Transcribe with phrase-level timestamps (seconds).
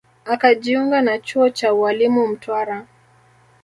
[0.25, 2.85] Akajiunga na chuo cha ualimu Mtwara